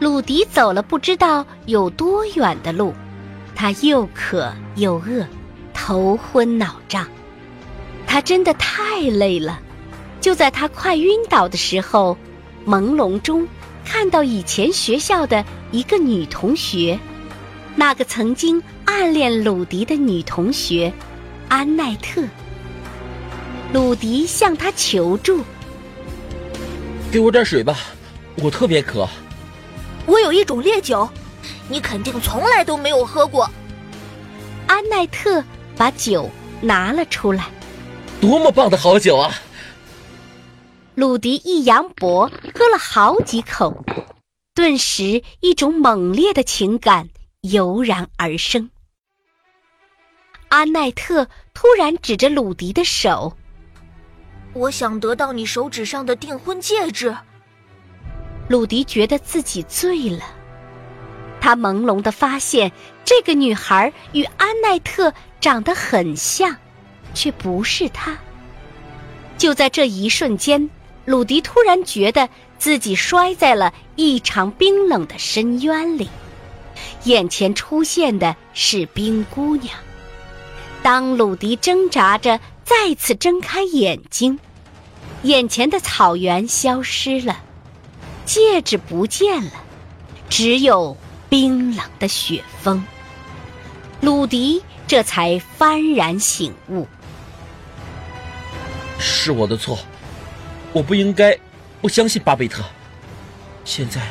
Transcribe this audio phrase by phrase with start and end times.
[0.00, 2.94] 鲁迪走了不知道有多远的路，
[3.56, 5.26] 他又渴又饿，
[5.74, 7.04] 头昏脑胀，
[8.06, 9.60] 他真的太累了。
[10.20, 12.16] 就在他快晕倒的时候，
[12.64, 13.48] 朦胧中
[13.84, 16.96] 看到以前学校的一个女同学，
[17.74, 20.92] 那个曾经暗恋鲁迪的女同学
[21.48, 22.22] 安奈特。
[23.72, 25.42] 鲁迪向她求助
[27.10, 27.76] ：“给我点水吧，
[28.36, 29.08] 我特别渴。”
[30.08, 31.06] 我有一种烈酒，
[31.68, 33.48] 你肯定从来都没有喝过。
[34.66, 35.44] 安奈特
[35.76, 36.30] 把酒
[36.62, 37.44] 拿了出来，
[38.18, 39.30] 多么棒的好酒啊！
[40.94, 43.84] 鲁迪一扬脖，喝了好几口，
[44.54, 47.10] 顿时一种猛烈的情感
[47.42, 48.70] 油然而生。
[50.48, 53.36] 安奈特突然指着鲁迪的手
[54.54, 57.14] ：“我想得到你手指上的订婚戒指。”
[58.48, 60.24] 鲁迪觉得自己醉了，
[61.38, 62.72] 他朦胧的发现
[63.04, 66.56] 这个女孩与安奈特长得很像，
[67.12, 68.16] 却不是她。
[69.36, 70.70] 就在这一瞬间，
[71.04, 76.08] 鲁迪突然觉得自己摔在了一场冰冷的深渊里，
[77.04, 79.74] 眼前出现的是冰姑娘。
[80.82, 84.38] 当鲁迪挣扎着再次睁开眼睛，
[85.22, 87.42] 眼前的草原消失了。
[88.28, 89.52] 戒指不见了，
[90.28, 90.94] 只有
[91.30, 92.84] 冰冷的雪峰。
[94.02, 96.86] 鲁迪这才幡然醒悟：
[98.98, 99.78] 是我的错，
[100.74, 101.34] 我不应该
[101.80, 102.62] 不相信巴贝特。
[103.64, 104.06] 现在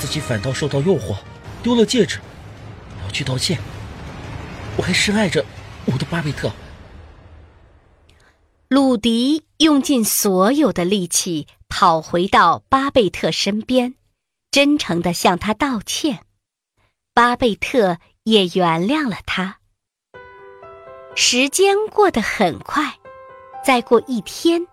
[0.00, 1.14] 自己反倒受到诱惑，
[1.62, 2.18] 丢了戒指，
[2.98, 3.56] 我要去道歉。
[4.76, 5.44] 我还深爱着
[5.84, 6.50] 我的巴贝特。
[8.66, 11.46] 鲁迪用尽所有的力气。
[11.70, 13.94] 跑回到巴贝特身边，
[14.50, 16.18] 真诚的向他道歉。
[17.14, 19.58] 巴贝特也原谅了他。
[21.14, 22.98] 时间过得很快，
[23.64, 24.66] 再过一天，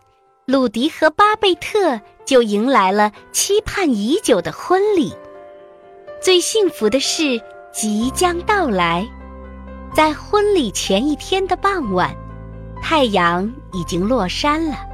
[0.46, 5.14] 鲁迪和巴贝特就迎来了期盼已久的婚礼。
[6.22, 7.40] 最幸福的事
[7.72, 9.08] 即将到来，
[9.94, 12.16] 在婚礼前一天的傍晚，
[12.82, 14.87] 太阳已经落山了。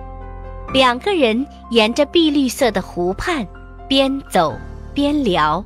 [0.74, 3.46] 两个人沿着碧绿色的湖畔
[3.88, 4.58] 边走
[4.92, 5.64] 边聊，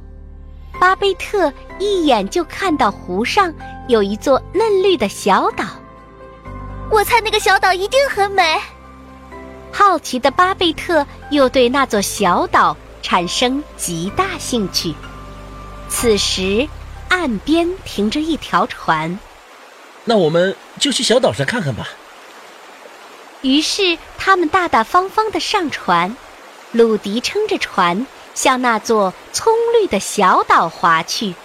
[0.81, 3.53] 巴贝特一眼就看到湖上
[3.88, 5.63] 有一座嫩绿的小岛。
[6.91, 8.57] 我猜那个小岛一定很美。
[9.72, 14.94] 好奇的巴贝特又对那座小岛产生极大兴趣。
[15.88, 16.68] 此时，
[17.07, 19.18] 岸边停着一条船。
[20.03, 21.88] 那我们就去小岛上看看吧。
[23.43, 26.15] 于是，他们大大方方的上船，
[26.71, 31.35] 鲁迪撑着船向那座葱绿的小岛划去。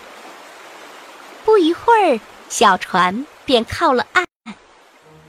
[1.45, 4.25] 不一会儿，小船便靠了岸。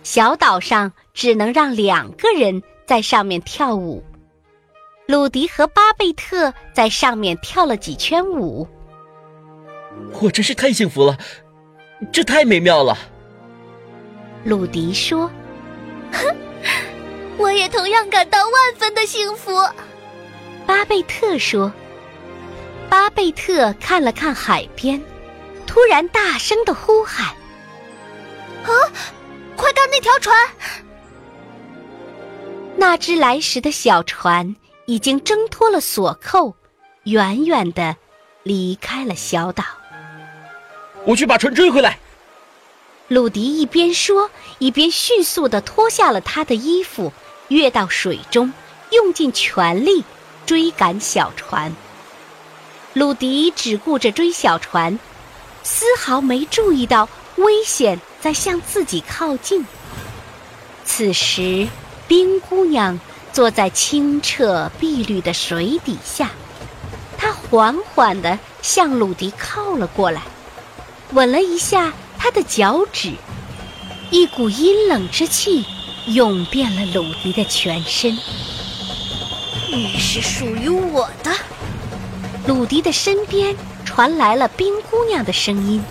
[0.04, 4.04] 小岛上只能让两个人在上面跳舞。
[5.06, 8.68] 鲁迪和巴贝特在上面跳了几圈舞。
[10.22, 11.18] 我真是太幸福了，
[12.12, 12.98] 这太美妙了。
[14.46, 15.30] 鲁迪说
[16.12, 16.36] ：“哼。”
[17.38, 19.52] 我也同样感到万分的幸福，
[20.66, 21.72] 巴贝特说。
[22.90, 25.04] 巴贝特看了看海边，
[25.66, 27.28] 突然大声的呼喊
[28.64, 28.70] ：“啊，
[29.56, 30.36] 快看那条船！”
[32.78, 34.56] 那只来时的小船
[34.86, 36.56] 已经挣脱了锁扣，
[37.06, 37.96] 远远的
[38.44, 39.64] 离开了小岛。
[41.06, 41.98] 我去把船追回来。
[43.08, 44.30] 鲁迪一边说，
[44.60, 47.12] 一边迅速的脱下了他的衣服。
[47.54, 48.52] 跃到水中，
[48.90, 50.04] 用尽全力
[50.46, 51.74] 追赶小船。
[52.94, 55.00] 鲁迪只顾着追小船，
[55.64, 59.66] 丝毫没注意到危险在向自己靠近。
[60.84, 61.68] 此时，
[62.08, 63.00] 冰姑娘
[63.32, 66.32] 坐在清澈碧绿的水底下，
[67.18, 70.22] 她缓缓地向鲁迪靠了过来，
[71.14, 73.14] 吻了一下他的脚趾，
[74.12, 75.66] 一股阴冷之气。
[76.08, 78.18] 涌遍了鲁迪的全身。
[79.72, 81.32] 你是属于我的，
[82.46, 83.56] 鲁迪的身边
[83.86, 85.82] 传来了冰姑娘的声音：“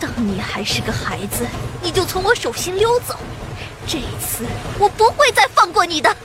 [0.00, 1.46] 当你还是个孩子，
[1.82, 3.14] 你就从我手心溜走。
[3.86, 4.46] 这一次，
[4.78, 6.16] 我不会再放过你的。”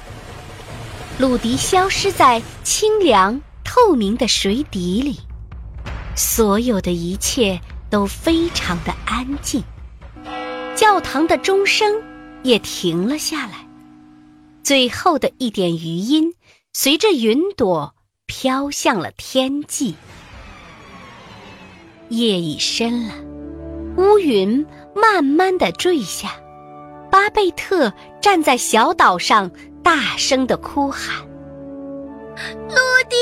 [1.20, 5.20] 鲁迪消失在清凉透明的水底里，
[6.16, 7.60] 所有的一切
[7.90, 9.62] 都非常的安静，
[10.76, 11.94] 教堂的钟声
[12.44, 13.68] 也停了下来，
[14.64, 16.36] 最后的一点余音
[16.72, 17.96] 随着云朵。
[18.26, 19.96] 飘向了天际。
[22.08, 23.14] 夜已深了，
[23.98, 26.32] 乌云慢慢的坠下。
[27.12, 29.52] 巴贝特站在小岛上，
[29.84, 31.28] 大声的哭喊
[32.70, 32.76] ：“陆
[33.10, 33.18] 地，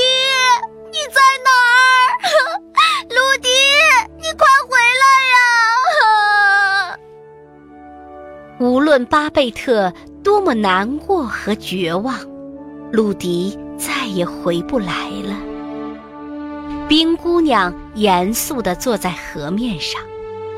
[8.62, 9.92] 无论巴贝特
[10.24, 12.16] 多么难过和绝望，
[12.92, 13.58] 鲁迪。
[13.80, 15.36] 再也回不来了。
[16.88, 20.00] 冰姑娘严肃地坐在河面上，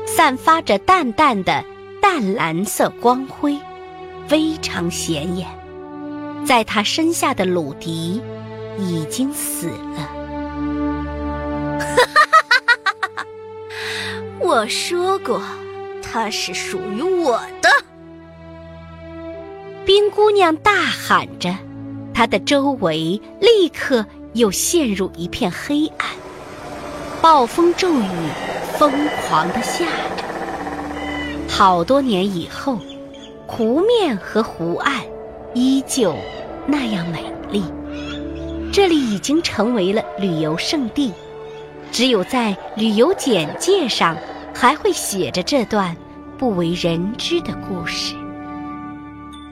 [0.04, 1.64] 散发着淡淡的
[2.02, 3.58] 淡蓝色光辉，
[4.28, 5.48] 非常显眼。
[6.44, 8.20] 在她身下的鲁迪
[8.76, 10.10] 已经死了。
[14.38, 15.40] 我说过，
[16.02, 17.70] 他是属于我的。
[19.94, 21.56] 冰姑娘大喊着。
[22.12, 26.08] 她的周围立刻又陷入一片黑暗，
[27.22, 28.08] 暴风骤雨
[28.76, 29.86] 疯狂地下
[30.16, 30.24] 着。
[31.48, 32.76] 好多年以后，
[33.46, 35.00] 湖面和湖岸
[35.54, 36.12] 依旧
[36.66, 37.62] 那样美丽。
[38.72, 41.12] 这里已经成为了旅游胜地，
[41.92, 44.16] 只有在旅游简介上
[44.52, 45.96] 还会写着这段
[46.36, 48.16] 不为人知的故事。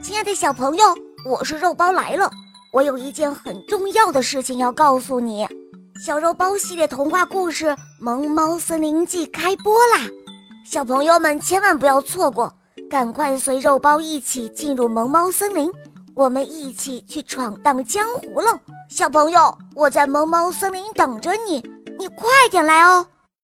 [0.03, 0.83] 亲爱的小朋友，
[1.23, 2.29] 我是肉包来了。
[2.73, 5.45] 我有一件很重要的事情要告诉你，
[6.05, 10.01] 《小肉包系列童话故事：萌猫森林记》开播啦！
[10.65, 12.51] 小朋友们千万不要错过，
[12.89, 15.71] 赶快随肉包一起进入萌猫森林，
[16.13, 18.59] 我们一起去闯荡江湖喽！
[18.89, 21.63] 小朋友，我在萌猫森林等着你，
[21.97, 23.07] 你快点来哦！